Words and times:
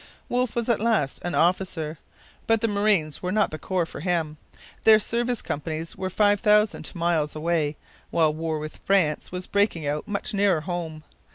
Wolfe 0.29 0.55
was 0.55 0.67
at 0.67 0.79
last 0.79 1.19
an 1.23 1.35
officer. 1.35 1.99
But 2.47 2.61
the 2.61 2.67
Marines 2.67 3.21
were 3.21 3.31
not 3.31 3.51
the 3.51 3.59
corps 3.59 3.85
for 3.85 3.99
him. 3.99 4.37
Their 4.83 4.97
service 4.97 5.43
companies 5.43 5.95
were 5.95 6.09
five 6.09 6.39
thousand 6.39 6.91
miles 6.95 7.35
away, 7.35 7.77
while 8.09 8.33
war 8.33 8.57
with 8.57 8.77
France 8.83 9.31
was 9.31 9.45
breaking 9.45 9.85
out 9.85 10.07
much 10.07 10.33
nearer 10.33 10.61
home. 10.61 11.03